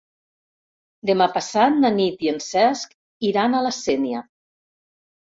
[1.09, 2.95] Demà passat na Nit i en Cesc
[3.29, 4.23] iran a la Sénia.